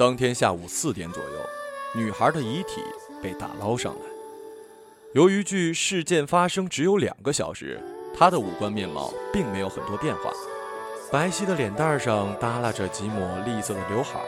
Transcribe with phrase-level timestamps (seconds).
[0.00, 1.38] 当天下午四点左右，
[1.92, 2.82] 女孩的遗体
[3.22, 4.00] 被打捞上来。
[5.12, 7.78] 由于距事件发生只有两个小时，
[8.16, 10.32] 她的五官面貌并没有很多变化。
[11.12, 14.22] 白皙的脸蛋上耷拉着几抹栗色的刘海，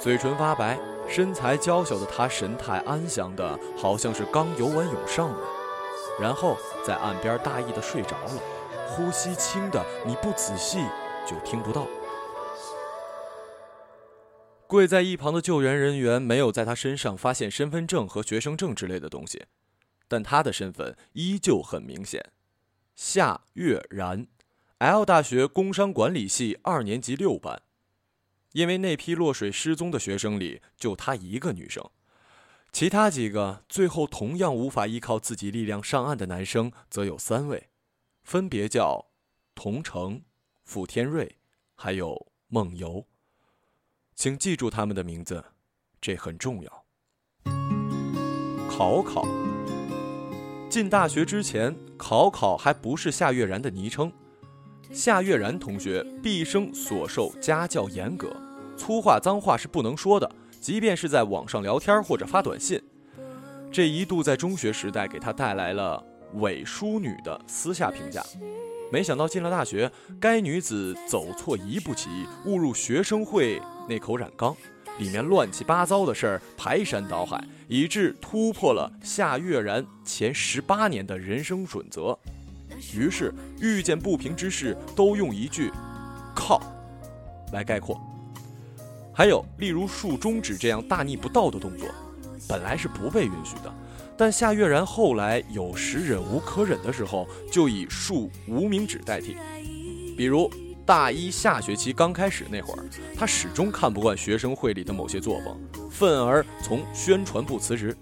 [0.00, 5.36] 嘴唇发白，身材娇小的她神态安详的，好像是刚游完泳上来，
[6.18, 8.42] 然后在岸边大意的睡着了，
[8.88, 10.78] 呼吸轻的你不仔细
[11.26, 11.86] 就听不到。
[14.66, 19.44] 跪在一旁的救援人员没有在他身上发现身份证和学生证之类的东西，
[20.08, 22.32] 但他的身份依旧很明显，
[22.94, 24.26] 夏月然。
[24.78, 27.62] L 大学工商管理系二年级六班，
[28.52, 31.88] 因为那批落水失踪的学生里就她一个女生，
[32.72, 37.70] 其他几个最后同样无法依靠自己力量上岸的男生则有三位，
[38.22, 39.06] 分别叫
[39.54, 40.22] 童成、
[40.64, 41.38] 傅天瑞，
[41.74, 43.06] 还有梦游。
[44.16, 45.44] 请记住他们的名字，
[46.00, 46.84] 这很重要。
[48.66, 49.28] 考考
[50.70, 54.10] 进大学之前，考考还不是夏月然的昵称。
[54.90, 58.34] 夏月然同学毕生所受家教严格，
[58.74, 60.30] 粗话脏话是不能说的，
[60.62, 62.82] 即便是在网上聊天或者发短信。
[63.70, 66.02] 这一度在中学时代给他带来了
[66.40, 68.24] “伪淑女”的私下评价。
[68.90, 72.08] 没想到进了大学，该女子走错一步棋，
[72.46, 74.56] 误入学生会那口染缸，
[74.98, 82.18] 里面乱七八糟的事儿排山倒海，以致突破了夏月然前十八年的人生准则。
[82.94, 85.70] 于是，遇见不平之事都用一句
[86.34, 86.60] “靠”
[87.52, 87.98] 来概括。
[89.14, 91.88] 还有，例如竖中指这样大逆不道的动作，
[92.48, 93.72] 本来是不被允许的，
[94.14, 99.36] 但夏月然后来有时忍无可忍的时候，就以竖无名指代替。
[100.16, 100.50] 比如
[100.86, 102.84] 大一下学期刚开始那会儿，
[103.16, 107.94] 他始终看不惯学生会里的某些作风，愤而从宣传部辞职。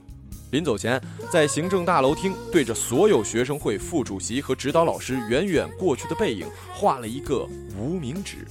[0.50, 1.00] 临走前，
[1.32, 8.46] 在行政大楼厅对着所有学生会副主席和指导老师远远过去的背影画了一个无名指，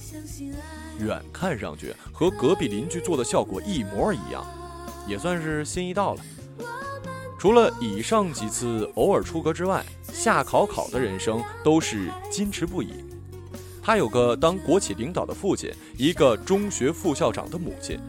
[0.98, 4.44] 远看上去和隔壁邻居做的效果一模一样，
[5.06, 6.20] 也算是心意到了。
[7.38, 13.04] 除了以上几次偶尔出格之外，夏考考的人生都是矜持不已。
[13.84, 18.00] 他有个当国企领导的父亲，一个中学副校长的母亲，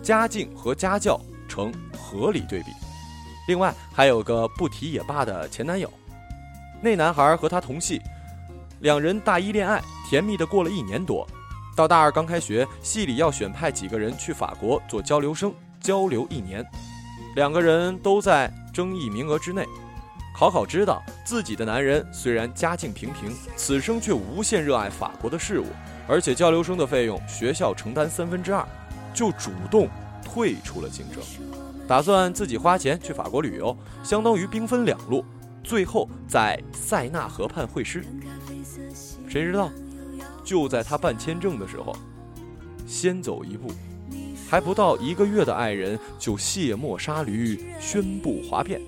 [0.00, 2.66] 家境和家教成合理对比。
[3.48, 5.92] 另外还有个不提也罢的前男友，
[6.80, 8.00] 那男孩和他同系，
[8.82, 11.26] 两人大一恋爱，甜蜜的过了一年多，
[11.74, 16.64] 到大二刚开学，系里要选派几个人去法国做交流生，交流一年，
[17.34, 19.66] 两个人都在争议名额之内。
[20.36, 25.64] 考考知道自己的男人虽然家境平平，此生却无限热爱法国的事物，
[26.06, 28.62] 而且交流生的费用学校承担三分之二，
[29.14, 29.88] 就主动
[30.22, 31.22] 退出了竞争。
[31.88, 33.74] 打算自己花钱去法国旅游，
[34.04, 35.24] 相当于兵分两路，
[35.64, 38.04] 最后在塞纳河畔会师。
[39.26, 39.70] 谁知道，
[40.44, 41.96] 就在他办签证的时候，
[42.86, 43.72] 先走一步，
[44.50, 48.82] 还不到一个月的爱人就卸磨杀驴，宣布哗变，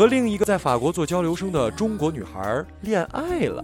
[0.00, 3.62] 和另一个在法国做交流生的中国女孩恋爱了。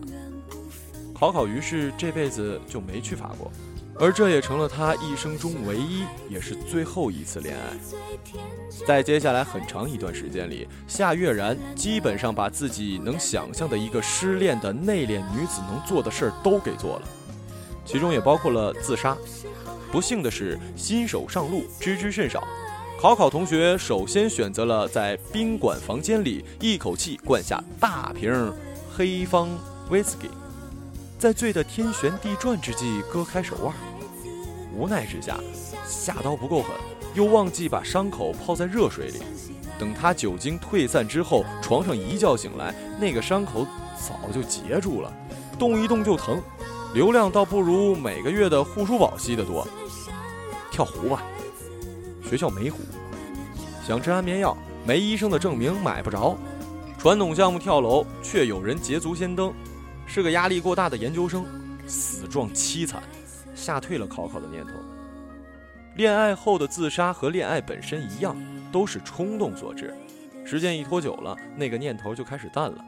[1.14, 3.50] 考考于是这辈子就没去法国。
[3.98, 7.72] 而这也成了他一生中唯一，也是最后一次恋爱。
[8.86, 17.08] 在接下来很长一段时间里，夏月然基本上把自己能想象的一个失恋的内敛女子能做的事儿都给做了，
[17.86, 19.16] 其中也包括了自杀。
[19.90, 22.46] 不幸的是，新手上路，知之甚少。
[22.98, 28.52] 考考同学首先选择了在宾馆房间里一口气灌下大瓶
[28.90, 29.50] 黑方
[29.90, 30.30] 威士忌。
[31.18, 33.74] 在醉得天旋地转之际，割开手腕。
[34.74, 35.38] 无奈之下，
[35.86, 36.70] 下刀不够狠，
[37.14, 39.20] 又忘记把伤口泡在热水里。
[39.78, 43.66] 等他酒精退散之后，床上一觉醒来，那个伤口
[43.96, 45.12] 早就结住了，
[45.58, 46.42] 动一动就疼。
[46.94, 49.66] 流量倒不如每个月的护舒宝吸得多。
[50.70, 51.22] 跳湖吧，
[52.28, 52.78] 学校没湖。
[53.86, 56.36] 想吃安眠药，没医生的证明买不着。
[56.98, 59.54] 传统项目跳楼，却有人捷足先登。
[60.08, 61.46] 是个压力过大的研究生，
[61.86, 63.00] 死状凄惨，
[63.54, 64.72] 吓退了考考的念头。
[65.94, 68.36] 恋爱后的自杀和恋爱本身一样，
[68.72, 69.94] 都是冲动所致。
[70.44, 72.84] 时间一拖久了，那个念头就开始淡了。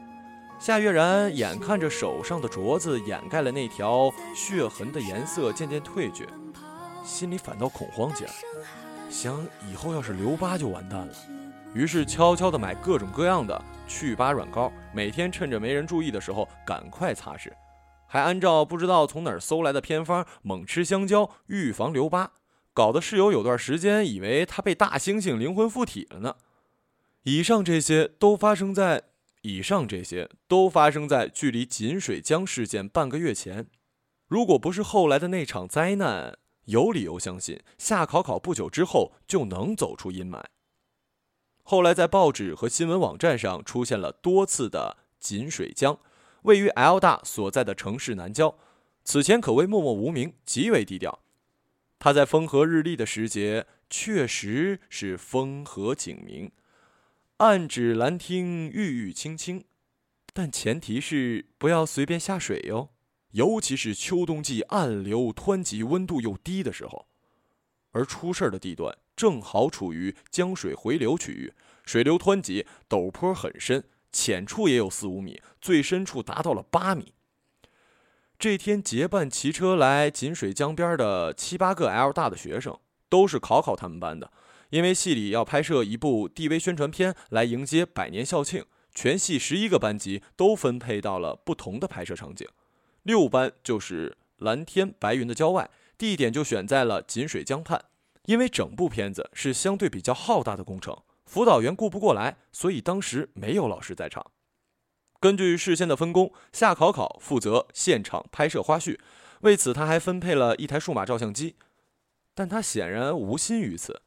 [0.59, 6.27] 夏月然眼看着手上的镯子掩盖了那条血痕的颜色渐渐褪去，
[7.05, 8.31] 心里反倒恐慌起来，
[9.09, 11.13] 想以后要是留疤就完蛋了。
[11.73, 17.51] 于是悄悄地买各种各样的去疤软膏，每天趁着没人注意的时候赶快擦拭，
[18.07, 22.31] 还按照不知道从哪儿搜来的偏方猛吃香蕉预防留疤，
[22.73, 26.35] 搞得室友有段时间以为他被大猩猩灵魂附体了呢。
[27.23, 29.03] 以上这些都发生在
[29.41, 33.67] 以上这些都发生在距离锦水江事件半个月前。
[34.27, 36.37] 如果不是后来的那场灾难，
[36.69, 40.43] 有理由相信夏考考不久之后就能走出阴霾。
[41.63, 45.99] 后来在报纸和新闻网站上出现了多次的锦水江，
[46.43, 48.55] 位于 L 大所在的城市南郊，
[49.03, 51.19] 此前可谓默默无名，极为低调。
[51.99, 56.51] 他在风和日丽的时节，确实是风和景明，
[57.37, 59.65] 暗指兰亭，郁郁青青，
[60.33, 62.89] 但前提是不要随便下水哟，
[63.31, 67.07] 尤其是秋冬季暗流湍急、温度又低的时候。
[67.91, 71.53] 而出事的地段正好处于江水回流区域，
[71.85, 77.13] 水流湍急，陡坡很深，浅处也有四五米，最深处达到了八米。
[78.37, 82.79] 这天结伴骑车来锦水江边的七八个 L 大的学生，
[83.09, 84.31] 都是考考他们班的。
[84.69, 92.47] 因为系里要拍摄一部 DV 宣传片来迎接百年校庆，全系十一个班级都分配到了不同的拍摄场景。
[93.09, 97.85] 六班就是蓝天白云的郊外，地点就选在了锦水江畔。
[98.25, 100.95] 因为整部片子是相对比较浩大的工程，
[101.25, 104.29] 辅导员顾不过来，所以当时没有老师在场。
[105.19, 108.99] 根据事先的分工，夏考考负责现场拍摄花絮，
[109.41, 111.55] 为此他还分配了一台数码照相机。
[112.35, 114.03] 但他显然无心于此，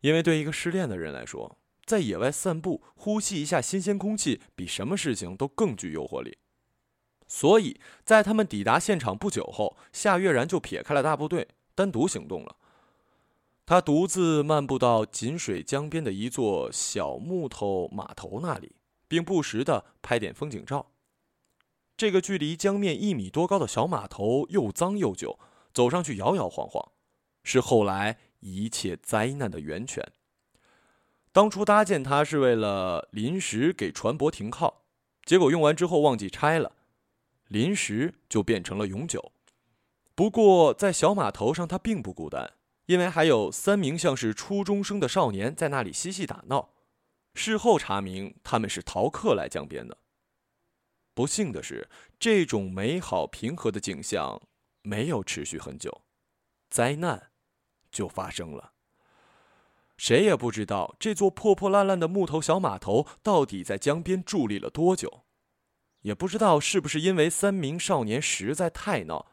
[0.00, 6.38] 因为对一个失恋的人来说，在野外散步、呼吸一下新鲜空气，比什么事情都更具诱惑力。
[7.30, 11.46] 所以在他们抵达现场不久后，夏月然就撇开了大部队，
[11.76, 12.56] 单独行动了。
[13.64, 18.72] 他独自漫步到锦水江边的一座小木头码头那里。
[19.10, 20.92] 并不时的拍点风景照。
[21.96, 25.36] 这个距离江面一米多高的小码头又脏又旧，
[25.74, 26.92] 走上去摇摇晃晃，
[27.42, 30.12] 是后来一切灾难的源泉。
[31.32, 34.84] 当初搭建它是为了临时给船舶停靠，
[35.24, 36.76] 结果用完之后忘记拆了，
[37.50, 39.32] 临时就变成了永久。
[40.14, 42.52] 不过在小码头上，他并不孤单，
[42.86, 46.70] 因为还有三名像是初中生的少年在那里嬉戏打闹。
[47.34, 49.98] 事后查明，他们是逃课来江边的。
[51.12, 51.88] 不幸的是，
[52.20, 54.40] 这种美好平和的景象
[54.82, 56.02] 没有持续很久，
[56.70, 57.30] 灾难
[57.90, 58.74] 就发生了。
[59.96, 65.24] 谁也不知道这座破破烂烂的木头小码头到底在江边伫立了多久，
[66.02, 69.26] 也不知道是不是因为三名少年实在太闹，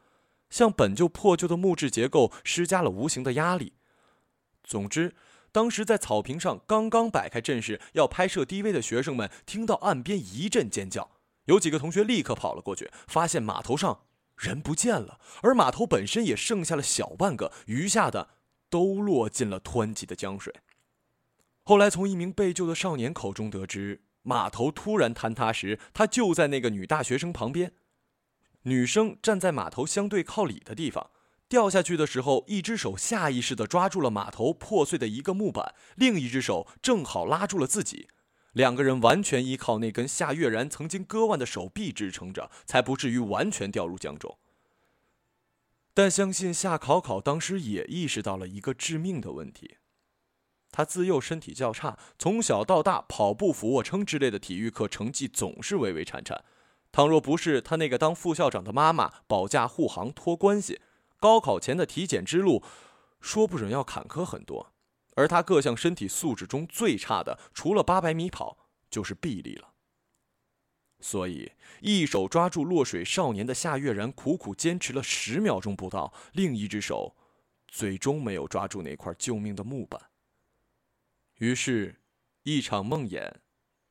[0.50, 3.74] 向本就破旧的木质结构施加了无形的压力。
[4.64, 5.16] 总之。
[5.50, 11.10] 当时在草坪上刚刚摆开阵势要拍摄 DV 的学生们，听到岸边一阵尖叫，
[11.46, 14.02] 有几个同学立刻跑了过去，发现码头上
[14.36, 18.36] 人不见了，而码头本身也剩下了小半个，余下的
[18.69, 20.54] 都落进了湍急的江水。
[21.64, 27.72] 后来从一名被救的少年口中得知，码头突然坍塌时，他就在那个女大学生旁边，
[28.64, 31.12] 女生站在码头相对靠里的地方。
[31.48, 38.10] 掉下去的时候，一只手下意识地抓住了码头破碎的一个木板，另一只手正好拉住了自己。
[38.52, 44.38] 两个人完全依靠那根夏月然曾经割腕的手臂支撑着，才不至于完全掉入江中。
[45.94, 49.78] 但相信夏考考当时也意识到了一个致命的问题：
[50.78, 56.46] 他自幼身体较差，从小到大跑步、俯卧撑之类的体育课成绩总是微微颤颤。
[56.92, 60.80] 倘若不是他那个当副校长的妈妈保驾护航托关系，
[61.19, 62.62] 高考前的体检之路，
[63.19, 64.72] 说不准要坎坷很多，
[65.16, 68.60] 而他各项身体素质中最差的，除了八百米跑，
[68.92, 69.69] 就是臂力了。
[71.00, 77.16] 所以，一手抓住落水少年的夏月然苦苦坚持了十秒钟不到，另一只手，
[77.68, 80.00] 最终没有抓住那块救命的木板。
[81.38, 82.02] 于是，
[82.42, 83.32] 一场梦魇，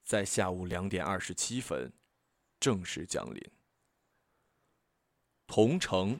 [0.04, 1.92] 在下午两点二十七分，
[2.58, 3.40] 正式降临。
[5.46, 6.18] 同城。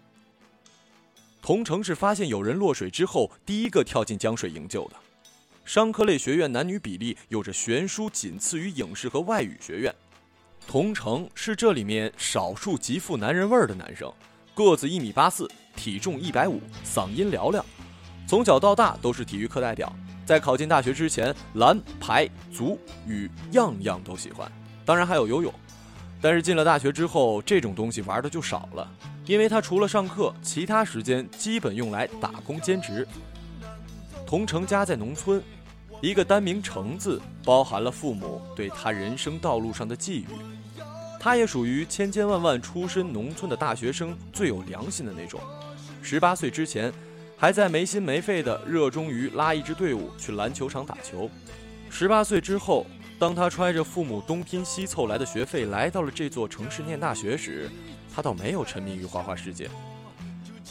[1.42, 4.96] 同城是发现有人落水之后第一个跳进江水营救的。
[5.64, 9.92] 商科类学院男女比例有着悬殊，仅次于影视和外语学院。
[10.64, 14.12] 同城是这里面少数极富男人味儿的男生，
[14.54, 17.66] 个子一米八四，体重一百五，嗓音嘹亮，
[18.28, 19.92] 从小到大都是体育课代表。
[20.26, 24.50] 在考进大学之前，篮、排、足、羽样样都喜欢，
[24.84, 25.54] 当然还有游泳。
[26.20, 28.90] 但是进了大学之后，这种东西玩的就少了。
[29.24, 33.06] 因为他除了上课，其他时间基本用来打工兼职。
[34.26, 35.40] 同城家在农村，
[36.00, 40.26] 一个单名“城”字包含了父母对他人生道路上的寄予。
[41.20, 45.40] 他也属于千千万万出身农村的大学生最有良心的那种。
[46.02, 46.92] 十八岁之前，
[47.38, 51.30] 还在没心没肺的热衷于拉一支队伍去篮球场打球。
[51.90, 52.86] 十八岁之后，
[53.18, 57.70] 当他揣着父母东拼西凑来的学费来到了这座城市念大学时，
[58.14, 59.68] 他倒没有沉迷于花花世界。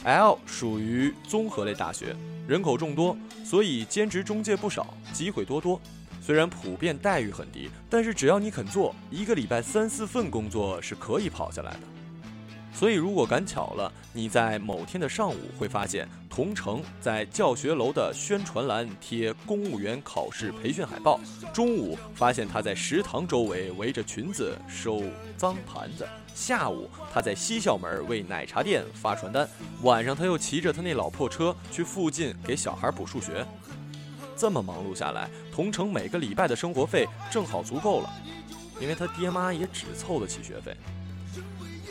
[0.04, 2.16] L 属于综合类大学，
[2.48, 5.80] 人口众多，所以兼职中介不少，机会多多。
[6.20, 11.80] 虽然普遍待遇很低，但是只要你肯做，一个礼拜三四份工作是可以跑下来的。
[12.78, 21.18] 所以，如果赶巧了，你在某天的上午会发现同城在教学楼的宣传栏贴公务员考试培训海报；
[21.54, 25.02] 中午发现他在食堂周围围着裙子收
[25.38, 26.04] 脏盘子；
[26.36, 29.48] 下午他在西校门为奶茶店发传单；
[29.82, 33.46] 晚上他又骑着他那老破车去附近给小孩补数学。
[34.36, 38.14] 这么忙碌下来，同城每个礼拜的生活费正好足够了，
[38.82, 40.76] 因为他爹妈也只凑得起学费。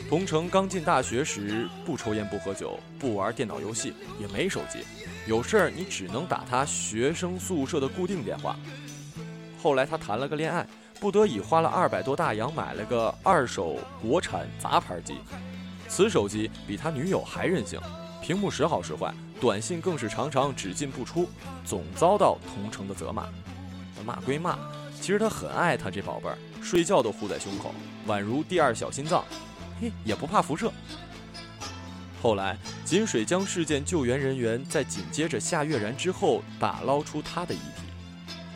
[0.07, 4.85] 同城刚进大学时，不抽烟不喝酒，不玩电脑游戏，也没手机。
[5.25, 8.55] 有事儿你只能打他学生宿舍的固定电话。
[9.59, 10.65] 后来他谈了个恋爱，
[10.99, 15.15] 不得已花了二百多大洋买了个二手国产杂牌机。
[15.87, 17.79] 此手机比他女友还任性，
[18.21, 21.27] 屏幕时好时坏，短信更是常常只进不出，
[21.65, 23.25] 总遭到同城的责骂。
[24.05, 24.55] 骂归骂，
[25.01, 27.73] 其实他很爱他这宝贝儿，睡觉都护在胸口，
[28.07, 29.25] 宛如第二小心脏。
[29.79, 30.71] 嘿，也不怕辐射。
[32.21, 37.83] 后来锦水江事件救援人员在紧接着夏月然之后打捞出他的遗体，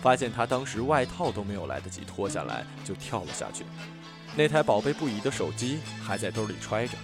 [0.01, 3.63] 发现他当时外套都没有来得及脱下来就跳了下去，
[4.35, 6.97] 那台宝贝不已的手机还在兜里揣着，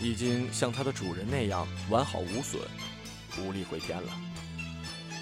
[0.00, 2.60] 已经像它的主人那样完好无损，
[3.38, 4.12] 无力回天了。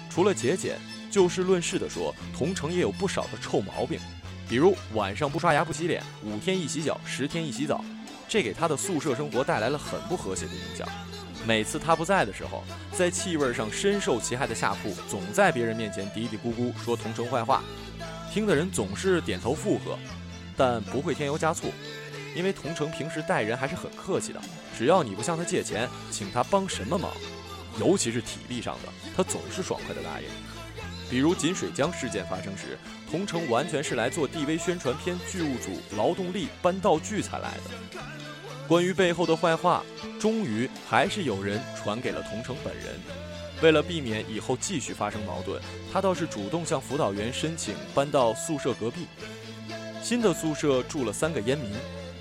[0.09, 0.77] 除了节俭，
[1.09, 3.99] 就事论事的说，同城也有不少的臭毛病。
[4.47, 7.83] 比如晚上不刷牙不洗脸，五天一洗脚，十天一洗澡，
[8.27, 10.87] 这给他的宿舍生活带来了很不和谐的影响。
[11.47, 17.63] 每次他不在的时候，在气味上深受其害的下铺总在别人面前嘀嘀咕咕说同城坏话，
[18.31, 19.97] 听的人总是点头附和，
[20.55, 21.71] 但不会添油加醋，
[22.35, 24.41] 因为同城平时待人还是很客气的，
[24.77, 27.11] 只要你不向他借钱，请他帮什么忙，
[27.79, 30.27] 尤其是体力上的，他总是爽快的答应。
[31.09, 32.77] 比如锦水江事件发生时，
[33.09, 37.99] 同城完全是来做 DV 宣传片剧务组劳动力搬道具才来的。
[38.67, 39.83] 关于背后的坏话，
[40.19, 42.85] 终于还是有人传给了同城本人。
[43.61, 45.61] 为了避免以后继续发生矛盾，
[45.93, 49.05] 他倒是主动向辅导员申请搬到宿舍隔壁。
[50.03, 51.71] 新的宿舍住了三个烟民，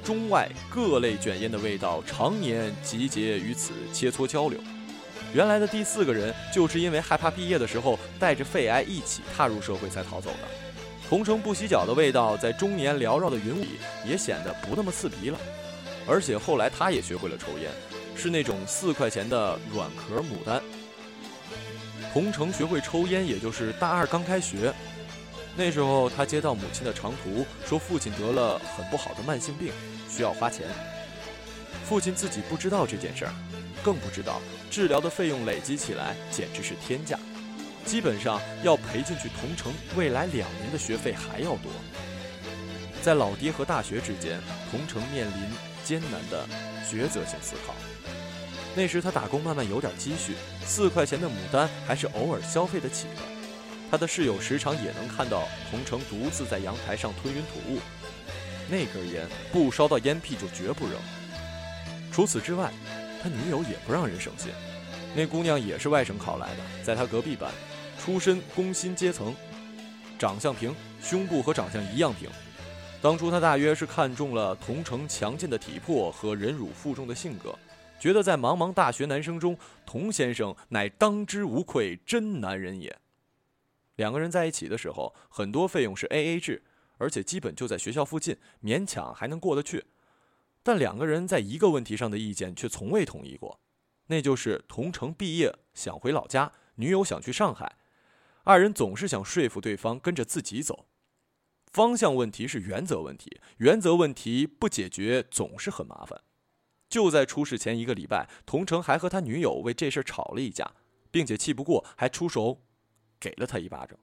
[0.05, 4.61] 中外各类卷烟的味道常年集结于此，切磋交流。
[5.35, 10.49] 原来的第四个人，就是因为害怕毕业的时候带着肺癌一起踏入社会才逃走的。
[11.09, 15.39] 同城不洗脚的味道，在中年缭绕的云里也显得不那么刺鼻了。
[16.07, 17.69] 而且后来他也学会了抽烟，
[18.15, 20.63] 是那种四块钱的软壳牡丹。
[22.13, 24.73] 同城学会抽烟，也就是大二刚开学，
[25.57, 29.73] 那时候他接到母亲的长途，说父亲得了很不好的慢性病，
[30.09, 30.69] 需要花钱。
[31.85, 33.33] 父亲自己不知道这件事儿。
[33.85, 37.19] 更不知道治疗的费用累积起来简直是天价，
[37.85, 41.71] 基本上要赔进去同城未来两年的学费还要多。
[43.03, 45.51] 在老爹和大学之间，同城面临
[45.85, 46.49] 艰难的
[46.91, 47.75] 抉择性思考。
[48.75, 50.33] 那时他打工慢慢有点积蓄，
[50.65, 53.21] 四块钱的牡丹还是偶尔消费得起的。
[53.91, 57.79] 他的室友时常也能看到同城独自在阳台上吞云吐雾，
[58.71, 60.99] 那根烟不烧到烟屁就绝不扔。
[62.11, 62.73] 除此之外。
[63.25, 64.53] 他女友也不让人省心，
[65.17, 67.51] 那姑娘也是外省考来的，在他隔壁班，
[67.99, 69.35] 出身工薪阶层，
[70.19, 72.29] 长相平，胸部和长相一样平。
[73.01, 77.59] 当初他大约是看中了同城强健的体魄和忍辱负重的性格，
[77.99, 82.95] 觉得在茫茫大学男生中，童先生乃当之无愧真男人也。
[83.97, 86.63] 两个人在一起的时候，很多费用是 A A 制，
[86.99, 89.83] 而且基本就在学校附近，勉强还能过得去。
[90.65, 93.61] 但两个人在一个问题上的意见却从未统一过，
[94.07, 97.77] 那就是同城毕业想回老家，女友想去上海，
[98.43, 100.87] 二人总是想说服对方跟着自己走。
[101.71, 106.23] 方向问题是原则问题，原则问题不解决总是很麻烦。
[106.89, 110.71] 就在出事前一个礼拜，同城还和他女友为这事吵了一架，
[111.11, 112.63] 并且气不过还出手
[113.19, 113.99] 给了他一巴掌。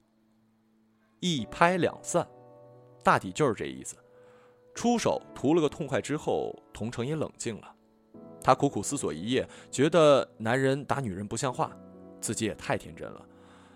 [1.22, 2.28] 一拍两散，
[3.04, 3.96] 大抵就是这意思。
[4.82, 7.76] 出手图了个痛快之后，同城也冷静了。
[8.42, 11.72] 他苦苦思索一夜，觉得男人打女人不像话，
[12.20, 13.24] 自己也太天真了。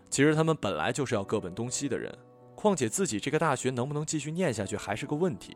[0.10, 2.12] 其实他们本来就是要各奔东西的人，
[2.56, 5.56] 况且自己这个大学能不能继续念下去还是个问题。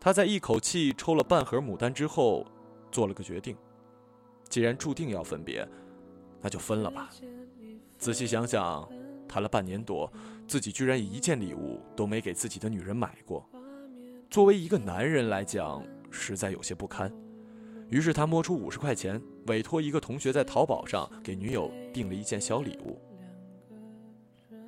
[0.00, 2.46] 他在一口气抽了半盒牡丹之后，
[2.90, 3.54] 做了个决定：
[4.48, 5.68] 既然注定要分别，
[6.40, 7.10] 那就分了吧。
[7.98, 8.88] 仔细想想，
[9.28, 10.10] 谈了半年多，
[10.48, 13.46] 自己居然一件礼物都没给自己的女人买过，
[14.30, 17.12] 作为一个男人来讲，实在有些不堪。
[17.88, 22.96] 于是他摸出五十块钱，委托一个同学在淘宝上给女友订了一件小礼物。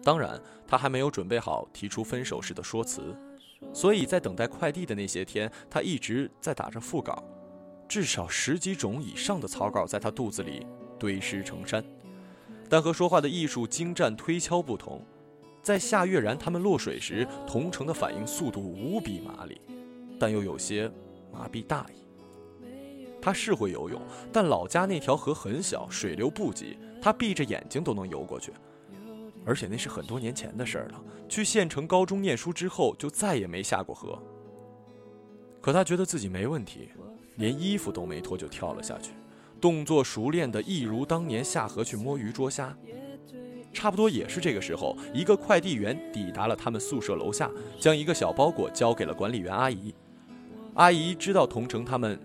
[0.03, 3.17] 当然，他还没有准备好提出分手时的说辞，
[3.73, 7.23] 所以在等待快递的那些天，他一直在打着腹稿，
[7.87, 10.67] 至少十几种以上的草稿在他肚子里
[10.99, 11.85] 堆尸成山。
[12.69, 15.07] 但和说话的艺术精湛推敲不同，
[15.63, 19.61] 在夏月然他们落水时，同城的反应速度无比麻利，
[20.19, 20.91] 但又有些
[21.33, 22.03] 麻痹大意。
[23.21, 24.03] 他是会游泳，
[24.33, 28.53] 但老家那条河很小，水流不急，他闭着眼睛都能游过去。
[29.45, 31.01] 而且那是很多年前的事儿了。
[31.29, 34.21] 去县城高中念书之后，就再也没下过河。
[35.61, 36.89] 可他觉得自己没问题，
[37.37, 39.13] 连衣服都没脱就跳了下去，
[39.61, 42.77] 动作熟练的一如当年下河去摸鱼捉虾。
[43.73, 49.95] 差不多也是这个时候，一个快递员抵达了他们宿舍楼下，将一个小包裹交给了管理员阿姨。
[50.75, 52.19] 阿姨知道同城他们。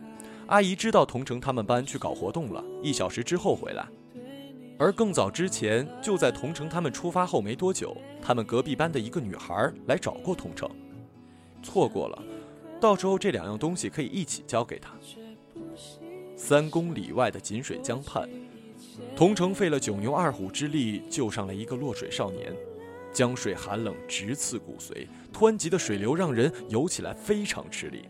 [0.47, 3.85] 阿姨知道同城他们班去搞活动了，一小时之后回来。
[4.79, 10.69] 而更早之前，就在同城他们出发后没多久，他们隔壁班的一个女孩来找过同城，
[11.61, 12.23] 错过了，
[12.79, 14.91] 到时候这两样东西可以一起交给他。
[16.37, 18.29] 三公里外的锦水江畔，
[19.15, 22.55] 同城费了九牛二虎之力救上了一个落水少年，
[23.11, 28.05] 江水寒冷直刺骨髓，湍急的水流让人游起来非常吃力。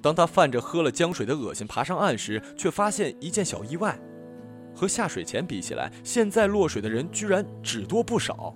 [0.00, 3.98] 当他泛着喝了江水的恶心爬上岸时，却发现一件小意外：
[4.74, 8.54] 和下水前比起来，现在落水的人居然只多不少。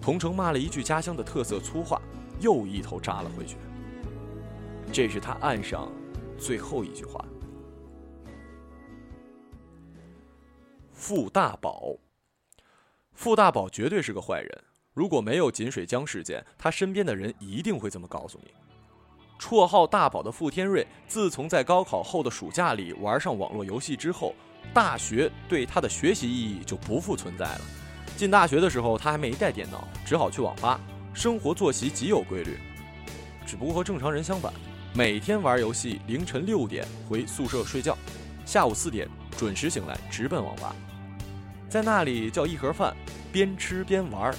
[0.00, 2.00] 同城骂了一句家乡的特色粗话，
[2.40, 3.56] 又一头扎了回去。
[4.90, 5.92] 这是他岸上
[6.38, 7.22] 最后一句话。
[10.98, 11.94] 傅大宝，
[13.12, 14.64] 傅大宝绝对是个坏人。
[14.92, 18.50] 如果没有锦水江事件，他身边的人一定会这么告诉你。
[19.38, 24.34] 绰号大宝的傅天瑞，自从在高考后的暑假里玩上网络游戏之后，
[24.74, 27.60] 大学对他的学习意义就不复存在了。
[28.16, 30.80] 进大学的时候，他还没带电脑，只好去网吧，
[31.14, 32.58] 生活作息极有规律，
[33.46, 34.52] 只不过和正常人相反，
[34.92, 37.96] 每天玩游戏，凌晨六点回宿舍睡觉，
[38.44, 40.74] 下午四点准时醒来，直奔网吧，
[41.68, 42.96] 在那里叫一盒饭，
[43.30, 44.34] 边吃边玩。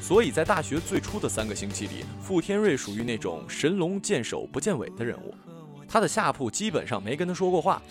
[0.00, 5.34] 所以在大学最初的三个星期里，傅天瑞属于那种神龙见首不见尾的人物。
[5.88, 7.82] 他的下铺基本上没跟他说过话，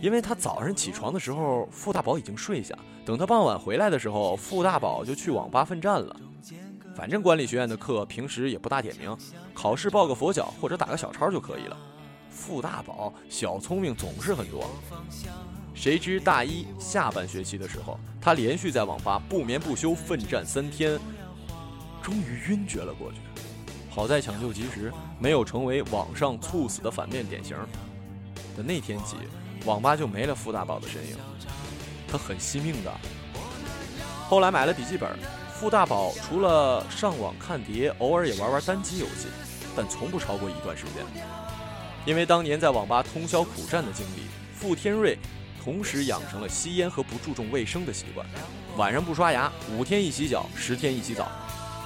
[0.00, 6.16] 因为他早上起床的时候，傅大宝已经睡下；等他傍晚回来的时候，傅大宝就去网吧奋战了。
[6.94, 9.16] 反正管理学院的课平时也不大点名，
[9.54, 11.76] 考试抱个佛脚或者打个小抄就可以了。
[12.30, 14.70] 傅大宝小聪明总是很多。
[15.74, 20.98] 谁知大一下半学期的时候，他连续在网吧不眠不休奋战三天。
[22.02, 23.18] 终于晕厥了过去，
[23.88, 27.56] 好在抢救及时，没有成为网上猝死的反面典型。
[28.56, 29.16] 的那天起，
[29.64, 31.16] 网吧就没了傅大宝的身影。
[32.08, 32.92] 他很惜命的。
[34.28, 35.08] 后来买了笔记本，
[35.54, 39.28] 傅大宝除了上网看碟，偶尔也玩玩单机游戏，
[39.76, 41.04] 但从不超过一段时间。
[42.04, 44.22] 因为当年在网吧通宵苦战的经历，
[44.54, 45.16] 傅天瑞
[45.62, 48.26] 同时养成了吸烟和不注重卫生的习惯，
[48.76, 51.30] 晚上不刷牙，五天一洗脚，十天一洗澡。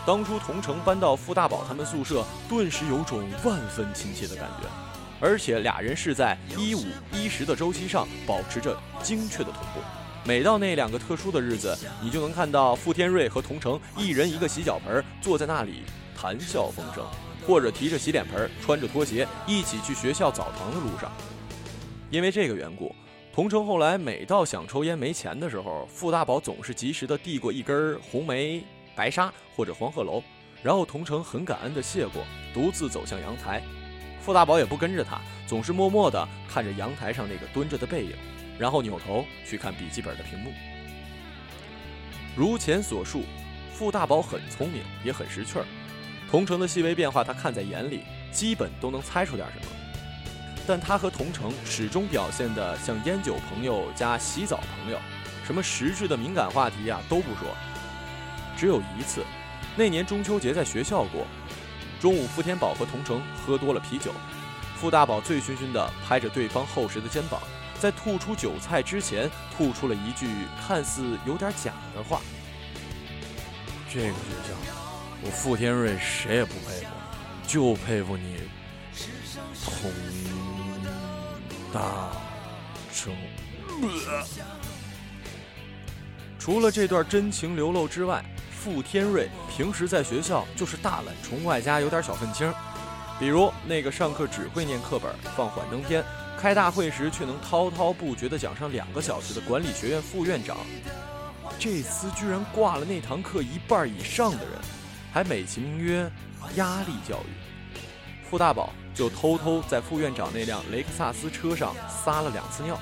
[0.07, 4.69] 当初同城搬到傅大宝他们宿舍，顿时有种万分亲切的感觉，
[5.21, 9.81] 而且俩人是在一五一十的周期上保持着精确的同步。
[10.25, 15.83] 每到那两个特殊的日子，你就能看到傅天瑞和同城一人一个洗脚盆，坐在那里
[16.17, 17.05] 谈笑风生，
[17.47, 21.13] 或者提着洗脸盆，穿着拖鞋一起去学校澡堂的路上。
[22.09, 22.95] 因为这个缘故，
[23.37, 28.65] 同城后来每到想抽烟没钱的时候，傅大宝总是及时的递过一根红梅。
[28.95, 30.23] 白沙或者黄鹤楼，
[30.63, 33.63] 然后同城很感恩的谢过，独自走向阳台。
[34.23, 38.13] 傅大宝也不跟着他，总是默默地看着阳台上那个蹲着的背影，
[38.59, 40.51] 然后扭头去看笔记本的屏幕。
[42.35, 43.25] 如前所述，
[43.71, 45.67] 傅大宝很聪明，也很识趣儿。
[46.31, 48.01] 同城的细微变化他看在眼里，
[48.33, 49.77] 基本都能猜出点什么。
[50.67, 54.99] 但他和同城始终表现得像烟酒朋友加洗澡朋友，
[55.45, 57.55] 什么实质的敏感话题啊都不说。
[58.57, 59.25] 只有一次，
[59.77, 61.27] 那年中秋节在学校过。
[62.01, 64.13] 中午，傅天宝和同城喝多了啤酒，
[64.77, 67.41] 傅大宝醉醺醺地拍着对方厚实的肩膀，
[67.79, 70.29] 在吐出酒菜之前，吐出了一句
[70.67, 72.21] 看似有点假的话
[73.89, 74.13] ：“这个学
[74.47, 74.55] 校，
[75.23, 76.87] 我傅天瑞谁也不佩服，
[77.47, 78.37] 就佩服你，
[79.65, 79.91] 同
[81.77, 82.11] 大
[82.91, 83.15] 成。”
[86.39, 92.51] 除了这段真情流露之外，傅天瑞平时在学校就是大懒虫，外加有点小愤青。
[93.19, 96.03] 比如那个上课只会念课本、放幻灯片，
[96.39, 100.57] 开大会时却能滔滔不绝地讲上两个小时的管理学院副院长，
[101.59, 104.53] 这厮居然挂了那堂课一半以上的人，
[105.13, 106.11] 还美其名曰
[106.55, 107.56] 压力教育。
[108.29, 112.77] 傅大宝就偷偷在副院长那辆雷克萨斯车上撒了两次尿。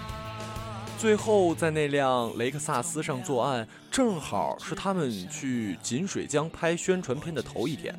[0.98, 7.94] 最后，在那辆雷克萨斯上作案，正好是他们去锦水江拍宣传片的头一天。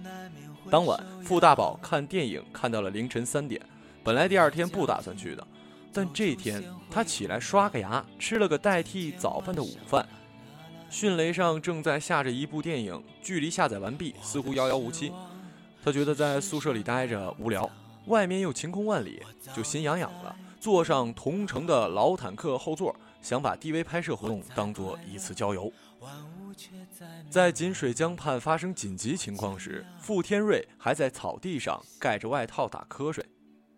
[0.72, 3.62] 当晚，傅大宝看电影看到了凌晨三点，
[4.04, 5.46] 本来第二天不打算去的，
[5.94, 10.08] 但这天他起来刷个牙，吃了个代替早饭的午饭。
[10.90, 15.12] 迅雷上正在下着一部电影，距离下载完毕似乎遥遥无期。
[15.86, 17.70] 他觉得在宿舍里待着无聊，
[18.08, 19.22] 外面又晴空万里，
[19.56, 20.36] 就心痒痒了。
[20.60, 25.72] 坐上同城的老坦克后座，想把 DV 拍摄活动当做一次郊游。
[27.30, 33.24] 在锦水江畔发生紧急情况时，傅天瑞还在草地上盖着外套打瞌睡，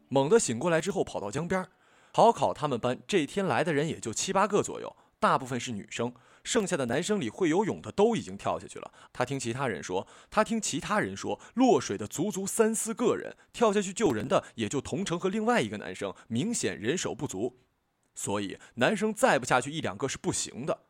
[0.07, 1.65] 猛地醒过来之后跑到江边。
[2.13, 6.13] 考考他们班这天来的人也就七八个左右，大部分是女生。
[6.47, 8.89] 剩下的男生里会游泳的都已经跳下去了。
[9.11, 17.59] 他听其他人说，他听其他人说，落水的足足三四个人，跳下去救人的也就同城和另外一个男生，明显人手不足。
[18.15, 20.85] 所以男生再不下去一两个是不行的。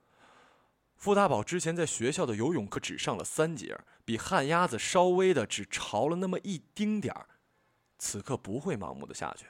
[0.96, 7.26] 傅大宝之前在学校的游泳课只上了三节，比旱鸭子稍微的只潮了那么一丁点儿，
[7.98, 9.48] 此刻不会盲目的下去。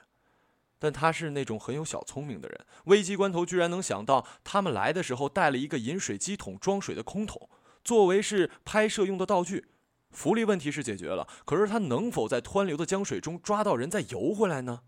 [0.78, 7.48] 但他是那种很有小聪明的人，危急关头居然能想到，他们来的时候带了一个饮水机桶装水的空桶，
[7.82, 9.66] 作为是拍摄用的道具。
[10.10, 14.82] 浮力问题是解决了，可是他能否在湍流的江水中抓到人再游回来呢？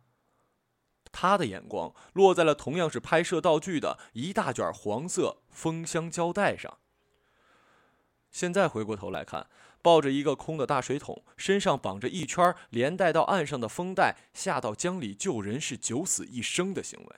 [1.12, 6.78] 他的眼光落在了同样是拍摄道具的一大卷黄色封箱胶带上。
[8.30, 9.48] 现在回过头来看。
[9.82, 17.16] 抱着一个空的大水桶，身上绑着一圈连带到岸上的风带，下到江里救人是九死一生的行为。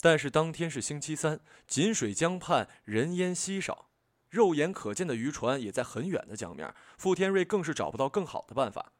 [0.00, 3.88] 但是当天是星期三，锦水江畔人烟稀少，
[4.28, 6.74] 肉眼可见的渔船也在很远的江面。
[6.98, 8.92] 傅天瑞更是找不到更好的办法，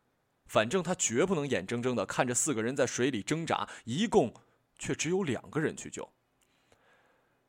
[0.46, 4.32] 反正他绝不能眼睁睁地看着四个人在水里挣扎，一共
[4.78, 6.10] 却只有两个人去救。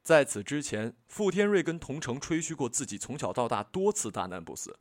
[0.03, 4.77] 在此之前，傅天瑞跟同城吹嘘过自己从小到大多次大难不死。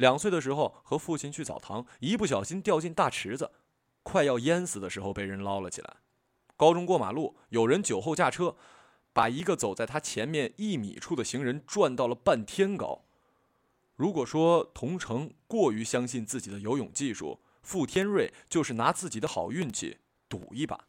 [0.00, 3.50] 两岁的时候和父亲去澡堂，一不小心掉进大池子，
[4.02, 5.96] 快要淹死的时候被人捞了起来。
[6.56, 8.56] 高中过马路，有人酒后驾车，
[9.12, 13.04] 把一个走在他前面一米处的行人转到了半天高。
[13.94, 19.98] 如果说童城过于相信自己的游泳技术，傅天瑞就是拿自己的好运气
[20.30, 20.86] 赌一把。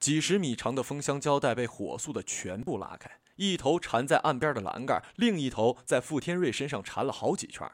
[0.00, 7.70] 几十米长的封箱胶带被火速的全部拉开，一头缠在岸边的栏杆，另一头在傅天瑞身上缠了好几圈。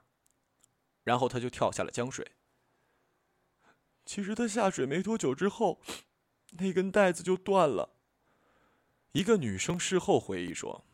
[1.04, 2.32] 然后他就跳下了江水。
[4.04, 5.80] 其实他下水没多久之后，
[6.52, 7.90] 那根带子就断了。
[9.12, 10.84] 一个女生事后回忆说：“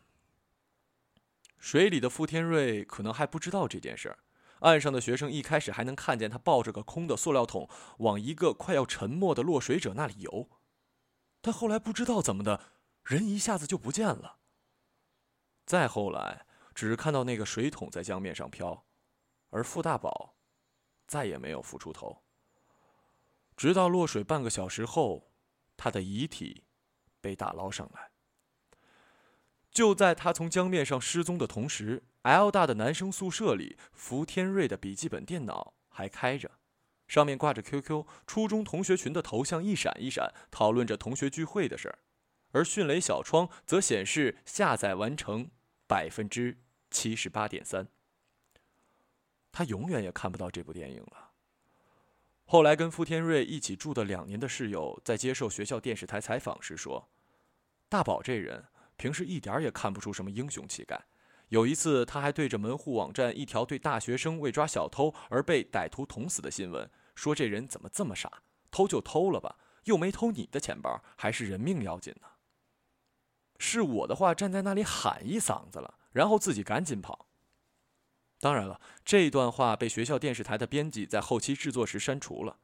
[1.59, 4.19] 水里的傅天瑞可能还不知道这件事儿，
[4.61, 10.49] 岸上的学生一开始还能看见他抱着个空的塑料桶往一个快要沉没的落水者那里游，
[11.41, 12.61] 但后来不知道怎么的，
[13.03, 14.39] 人一下子就不见了。
[15.67, 18.84] 再后来，只看到那个水桶在江面上飘。”
[19.55, 20.35] 而傅大宝
[21.07, 22.25] 再也没有浮出头，
[23.57, 25.31] 直到落水半个小时后，
[25.77, 26.65] 他的遗体
[27.21, 28.11] 被打捞上来。
[29.71, 36.51] 就在他从江面上失踪的同时，L 大的男生宿舍里，福天瑞的笔记本电脑还开着，
[37.07, 42.01] 上面挂着 QQ 初中同学群的头像一闪一闪，讨论着同学聚会的事儿，
[42.51, 45.49] 而迅雷小窗则显示下载完成
[45.87, 46.59] 百分之
[46.91, 47.87] 七十八点三。
[49.55, 51.31] 他永远也看不到这部电影了。
[52.45, 57.09] 后来跟傅天瑞一起住的两年的室友，在接受学校电视台采访时说
[57.89, 58.65] ：“大宝这人
[58.97, 61.01] 平时一点也看不出什么英雄气概。
[61.51, 68.43] 有一次，他还对着门户网站一条对大学生为抓小偷而被歹徒捅死的新闻说：‘这人怎么这么傻？
[68.73, 72.27] 偷就偷了吧，又没偷你的钱包，还是人命要紧呢。’
[73.59, 77.24] 是我的话，站在那里喊一嗓子了，然后自己赶紧跑。”
[78.45, 82.59] 当然了，这段话被学校电视台的编辑在后期制作时删除了。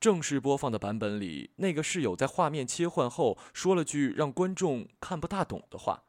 [0.00, 6.04] 正式播放的版本里，那个室友在画面切换后说了句让观众看不大懂的话。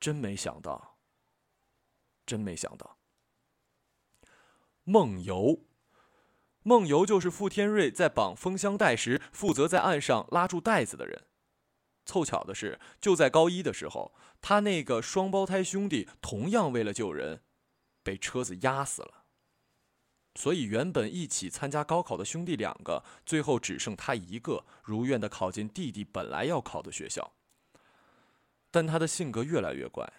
[0.00, 0.96] 真没想到，
[2.24, 2.96] 真没想到。
[4.84, 5.60] 梦游，
[6.62, 11.26] 梦游就是傅天瑞在绑封箱带时负责在岸上拉住袋子的人。
[12.04, 17.42] 凑巧的是，就在高一的时候，他那个双胞胎兄弟同样为了救人，
[18.02, 19.24] 被车子压死了。
[20.34, 27.32] 所以，原本一起参加高考的兄弟两个，最后只剩他一个，如愿的考进弟弟本来要考的学校。
[28.70, 30.10] 但他的性格越来越怪，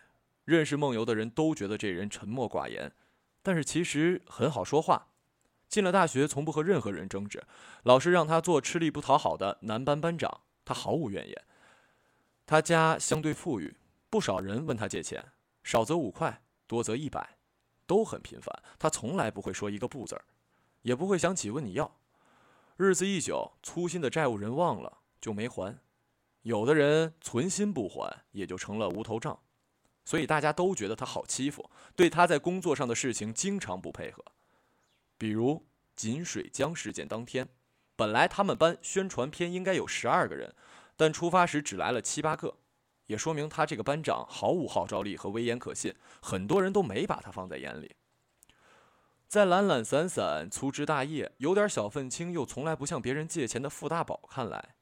[0.45, 2.93] 认识梦游的人都觉得这人沉默寡言，
[3.41, 5.07] 但是其实很好说话。
[5.67, 7.43] 进了大学，从不和任何人争执。
[7.81, 11.43] 老师让他做吃力不讨好的男班班长，他毫无怨言。
[12.45, 13.75] 他家相对富裕，
[14.09, 15.23] 不少人问他借钱，
[15.63, 17.37] 少则五块，多则一百。
[17.85, 20.23] 都很频繁，他从来不会说一个不字儿，
[20.83, 21.99] 也不会想起问你要。
[22.77, 25.77] 日子一久，粗心的债务人忘了就没还，
[26.43, 29.37] 有的人存心不还，也就成了无头账。
[30.05, 34.23] 所以大家都觉得他好欺负，对他在工作上的事情经常不配合。
[35.17, 37.49] 比如锦水江事件当天，
[37.97, 40.55] 本来他们班宣传片应该有十二个人，
[40.95, 42.55] 但出发时只来了七八个。
[43.07, 47.95] 也说明他这个班长毫无号召力和威严可信，很多人都没把他放在眼里。
[49.27, 54.75] 在懒懒散散、粗枝大叶、有点小愤青又从来不向别人借钱的傅大宝看来，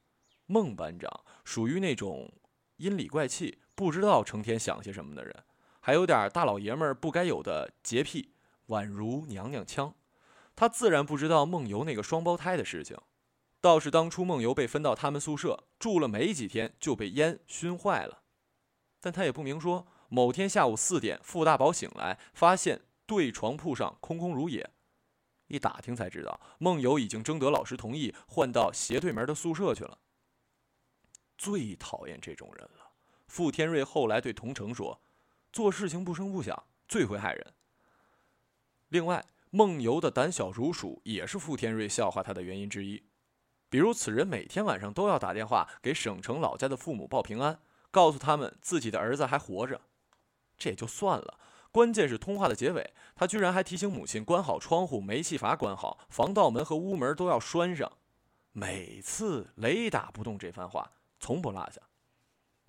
[0.45, 1.09] 孟班长
[1.43, 2.31] 属于那种
[2.77, 5.35] 阴里怪气、不知道成天想些什么的人，
[5.79, 8.33] 还有点大老爷们儿不该有的洁癖，
[8.67, 9.93] 宛如娘娘腔。
[10.55, 12.95] 他自然不知道梦游那个双胞胎的事情。
[13.61, 18.23] 倒是当初梦游被分到他们宿舍住了没几天就被烟熏坏了，
[18.99, 19.87] 但他也不明说。
[20.09, 24.69] 某天下午四点，傅大宝醒来，发现对床铺上空空如也。
[25.47, 29.99] 一打听才知道，梦游已经征得老师同意，换到斜对门的宿舍去了。
[31.37, 32.91] 最讨厌这种人了。
[33.27, 34.99] 傅天瑞后来对童成说
[35.53, 37.53] ：“做事情不声不响，最会害人。”
[38.89, 43.01] 另外，梦游的胆小如鼠也是傅天瑞笑话他的原因之一。
[43.71, 47.57] 比如，此人每天晚上都要打电话给省城老家的父母报平安，
[47.89, 49.79] 告诉他们自己的儿子还活着。
[50.57, 51.39] 这也就算了，
[51.71, 57.89] 关键是通话的结尾，他居然还提醒母亲关好窗户，煤气阀关好，防盗门和屋门都要拴上。
[58.51, 61.79] 每次雷打不动这番话，从不落下。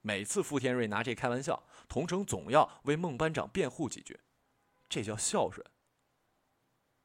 [0.02, 4.20] 每次傅天瑞拿这开玩笑，童成总要为孟班长辩护几句，
[4.88, 5.66] 这叫孝顺。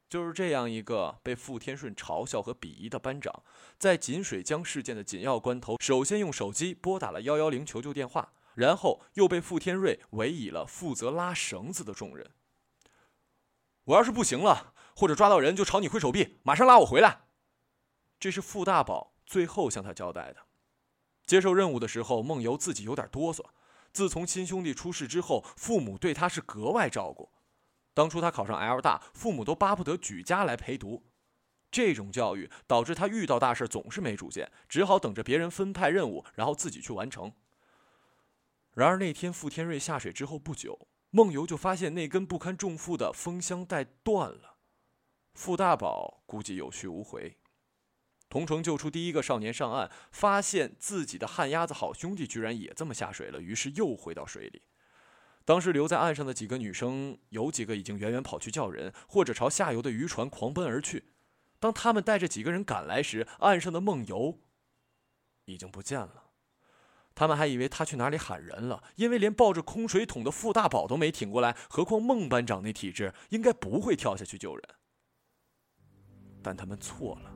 [0.09, 3.43] 就是这样一个被傅天顺嘲笑和鄙夷的班长，
[3.77, 12.31] 在锦水江事件的紧要关头，首先用手机拨打了幺幺零求救电话，然后又被傅天瑞委以了负责拉绳子的重任。
[13.85, 17.27] 我要是不行了，或者抓到人，就朝你挥手臂，马上拉我回来。
[18.19, 20.47] 这是傅大宝最后向他交代的。
[21.25, 23.43] 接受任务的时候，梦游自己有点哆嗦。
[23.91, 27.29] 自从亲兄弟出事之后，父母对他是格外照顾。
[27.97, 31.03] 当初他考上 L 大，父母都巴不得举家来陪读。
[31.71, 37.33] 这种教育导致他遇到大事总是没主见，只好等着别人分派任务，然后自己去完成。
[38.75, 44.57] 然而那天傅天瑞下水之后不久，梦游就发现那根不堪重负的风箱带断了。
[45.33, 47.39] 傅大宝估计有去无回。
[48.29, 54.61] 同城救出第一个少年上岸，发现自己的旱鸭子好兄弟居然也这么下水了，于是又回到水里。
[55.47, 61.05] 当时留在岸上的几个女生，有几个已经远远跑去叫人，或者朝下游的渔船狂奔而去。
[61.57, 64.39] 当他们带着几个人赶来时，岸上的梦游
[65.45, 66.25] 已经不见了。
[67.15, 74.61] 他们还以为他去哪里喊人了，因为连抱着空水桶的傅大宝都没挺过来，何况孟班长那体质，应该不会跳下去救人。
[76.43, 77.33] 但他们错了。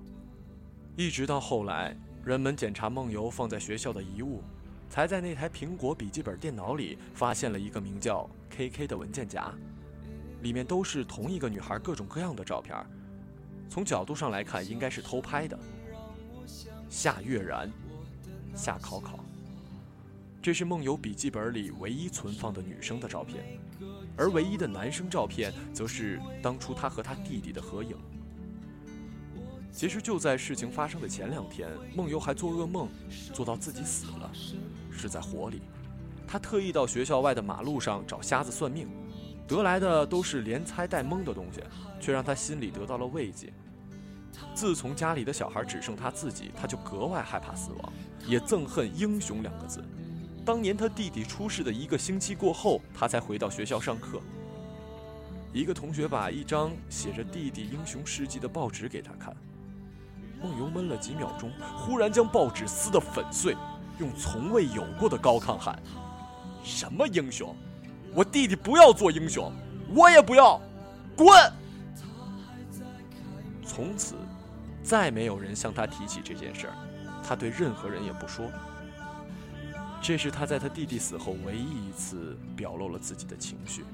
[0.97, 4.43] 一直到后来，人们检查梦游放在学校的遗物。
[4.91, 9.49] 才在那台苹果笔记本电脑里发现了一个名叫 “KK” 的文件夹，
[10.41, 12.75] 里面都是同一个女孩各种各样的照片。
[13.69, 15.57] 从角度上来看，应该是偷拍的。
[16.89, 17.71] 夏月然，
[18.53, 19.23] 夏考考，
[20.41, 23.45] 这是梦游笔记本里唯一存放的女生的照片，
[24.17, 27.95] 而唯一的男生照片则是当初他和他弟弟的合影。
[29.71, 32.89] 其实就在事情发生的前两天，梦游还做噩梦，
[33.33, 34.29] 做到自己死了。
[34.91, 35.61] 是在火里，
[36.27, 38.87] 他特意到学校外的马路上找瞎子算命，
[39.47, 41.61] 得来的都是连猜带蒙的东西，
[41.99, 43.51] 却让他心里得到了慰藉。
[44.53, 47.93] 自从家里的小孩只剩他自己，他就格外害怕死亡，
[48.25, 49.83] 也憎恨“英雄”两个字。
[50.45, 54.21] 当年他弟弟出事的一个星期过后，他才回到学校上课。
[55.53, 59.35] 一个同学把一张写着弟弟英雄事迹的报纸给他看，
[60.41, 63.53] 梦游闷了几秒钟，忽然将报纸撕得粉碎。
[63.99, 65.77] 用从未有过的高亢喊
[66.63, 67.55] ：“什么英雄？
[68.13, 69.51] 我弟弟不要做英雄，
[69.95, 70.59] 我也不要，
[71.15, 71.27] 滚！”
[73.63, 74.15] 从此，
[74.83, 76.73] 再没有人向他提起这件事儿，
[77.23, 78.51] 他对任何人也不说。
[80.01, 83.85] 这是他在他弟弟死后唯一一次表露了自己的情绪。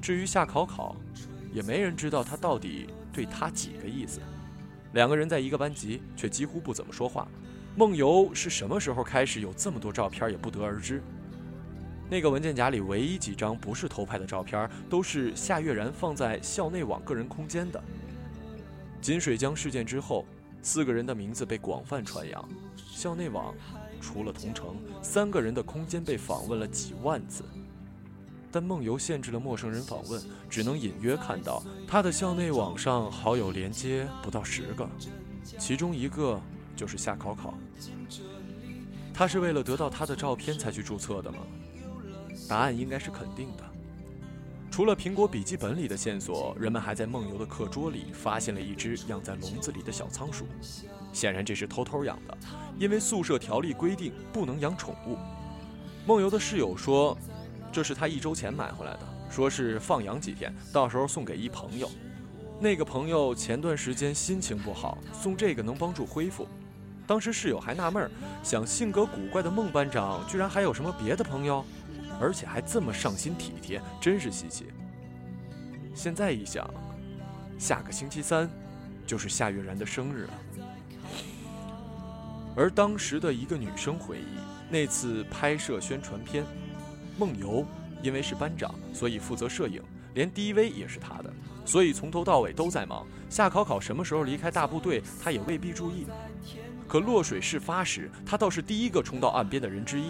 [0.00, 0.96] 至于夏考考，
[1.52, 4.20] 也没人知道他到底对他几个意思。
[4.94, 7.28] 两个人在一个班级，却几乎不怎么说话。
[7.78, 11.00] 梦游是什么时候开始有这么多照片，也不得而知。
[12.10, 17.80] 那个文件夹里唯一几张不是偷拍的照片，都是夏月然放在校内网个人空间的。
[19.00, 20.24] 锦水江事件之后，
[20.60, 23.54] 四个人的名字被广泛传扬，校内网
[24.00, 27.44] 除了同城，三个人的空间被访问了几万次。
[28.50, 34.88] 但梦游限制了陌生人访问，只能隐约看到他的校内网上好友连接不到十个，
[35.60, 36.40] 其中一个
[36.78, 37.52] 就是夏考考。
[39.12, 41.38] 他是为了得到他的照片才去注册的吗？
[42.48, 43.64] 答案应该是肯定的。
[44.70, 50.46] 除了苹果笔记本里的线索，人们还在梦游的课桌里发现了一只养在笼子里的小仓鼠，
[51.12, 52.38] 显然这是偷偷养的，
[52.78, 55.18] 因为宿舍条例规定不能养宠物。
[56.06, 57.18] 梦游的室友说。
[57.70, 61.88] 这是他一周前买回来的，说是放养几天，到时候送给一朋友。
[62.58, 66.48] 那个朋友前段时间心情不好，送这个能帮助恢复。
[67.08, 68.10] 当时室友还纳闷儿，
[68.42, 71.64] 想性格古怪的孟班长居然还有什么别的朋友，
[72.20, 74.66] 而且还这么上心体贴，真是稀奇。
[75.94, 76.68] 现在一想，
[77.58, 78.46] 下个星期三
[79.06, 80.34] 就是夏月然的生日了。
[82.54, 86.44] 而当时的一个女生回忆，那次拍摄宣传片。
[87.16, 87.64] 梦游
[88.02, 91.32] 因为是班长，所以负责摄影，连 DV 也是他的，
[91.64, 93.06] 所以从头到尾都在忙。
[93.30, 96.06] 夏考考什么时候离开大部队，他也未必注意。
[96.88, 100.06] 可落水事发时，他倒是第一个冲到岸边的人之一。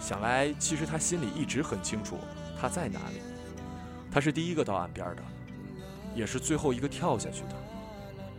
[0.00, 2.18] 想来，其实他心里一直很清楚
[2.60, 3.22] 他在哪里。
[4.10, 5.22] 他是第一个到岸边的，
[6.14, 7.54] 也是最后一个跳下去的。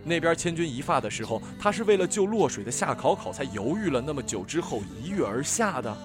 [0.03, 5.97] 那边千钧一发的时候，他是为了救落水的夏考考才犹豫了那么久，之后一跃而下的。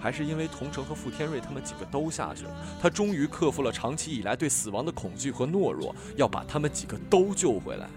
[0.00, 7.88] 还是因为同城和傅天瑞他们几个都下去了，他终于克服了长期以来对死亡的恐惧和懦弱，要把他们几个都救回来。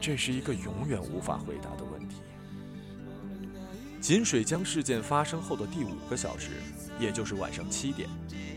[0.00, 2.16] 这是一个永远无法回答的问题。
[4.00, 6.52] 锦水江事件发生后的第五个小时，
[6.98, 8.08] 也就是晚上七点，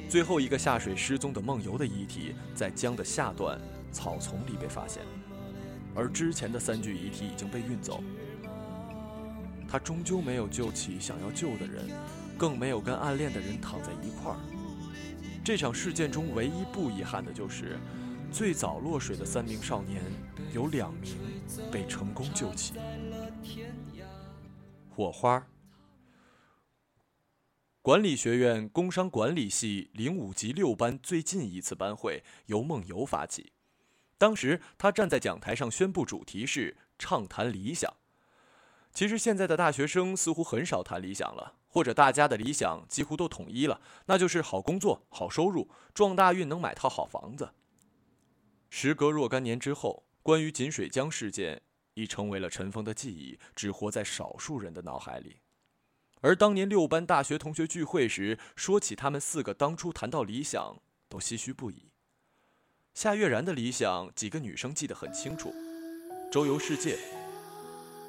[0.10, 3.60] 最后一个下水失踪的梦游的遗体在江的下段
[3.92, 5.04] 草丛里被发现，
[5.94, 8.02] 而之前的三具遗体已经被运走。
[9.68, 11.90] 他终究没有救起想要救的人，
[12.38, 14.38] 更没有跟暗恋的人躺在一块儿。
[15.44, 17.78] 这场事件中唯一不遗憾的就是，
[18.32, 20.02] 最早落水的三名少年，
[20.54, 21.18] 有两名
[21.72, 22.76] 被成功救起。
[24.88, 25.48] 火花。
[27.82, 33.52] 管理学院工商管理系零五级六班最近一次班会由梦游发起，
[34.20, 37.92] 当时他站在讲台上宣布主题是畅谈理想。
[38.94, 47.50] 其实现在的大学生似乎很少谈理想了，或者大家的理想几乎都统一了，那就是好工作、好收入、撞大运能买套好房子。
[48.70, 51.62] 时隔若干年之后，关于锦水江事件
[51.96, 55.42] 已成为了尘封的记忆，只活在少数人的脑海里。
[56.22, 60.78] 而当年六班大学同学聚会时，说起他们四个当初谈到理想，
[61.10, 61.92] 都唏嘘不已。
[62.94, 65.54] 夏月然的理想，几个女生记得很清楚：
[66.32, 66.98] 周游世界。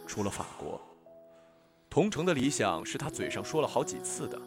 [0.06, 0.80] 除了法国，
[1.90, 4.40] 同城的理想是他嘴上说了好几次的：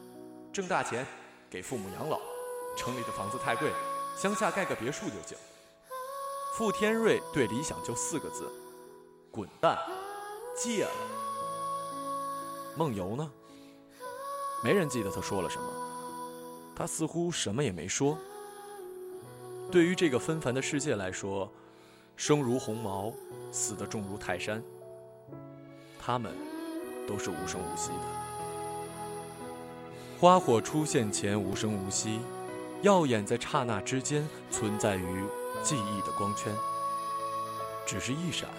[0.53, 1.06] 挣大钱，
[1.49, 2.21] 给父母养老。
[2.77, 3.69] 城里的房子太贵，
[4.15, 5.38] 乡下盖个别墅就行。
[6.58, 8.52] 傅天瑞对理想就四个字：
[9.30, 9.78] 滚蛋，
[10.58, 10.91] 戒了。
[12.76, 13.32] 梦游呢？
[14.63, 15.67] 没人记得他说了什么，
[16.76, 18.17] 他似乎什么也没说。
[19.72, 21.48] 对于这个纷繁的世界来说，
[22.15, 23.13] 生如鸿毛，
[23.52, 24.60] 死的重如泰山。
[25.99, 26.36] 他们
[27.08, 28.01] 都是无声无息的。
[30.20, 32.20] 花火出现前无声无息，
[32.82, 35.24] 耀眼在刹那之间，存在于
[35.64, 36.55] 记忆的光圈。
[37.86, 38.49] 只是一闪，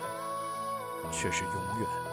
[1.13, 2.08] 却是永远。